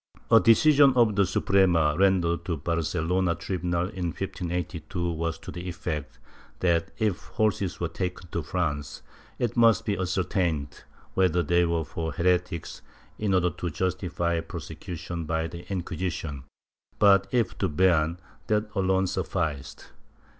[0.31, 5.51] ^ A decision of the Suprema, rendered to the Barcelona tribunal in 1582, was to
[5.51, 6.17] the effect
[6.61, 9.03] that, if horses were taken to France,
[9.37, 12.81] it must be ascertained whether they were for heretics
[13.19, 16.45] in order to justify prosecution by the Inquisition,
[16.97, 19.91] but, if to Beam, that alone sufficed.